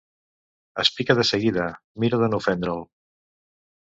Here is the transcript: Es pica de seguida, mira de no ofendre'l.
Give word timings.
Es 0.83 0.89
pica 0.99 1.15
de 1.19 1.25
seguida, 1.29 1.65
mira 2.05 2.19
de 2.21 2.31
no 2.31 2.39
ofendre'l. 2.41 2.81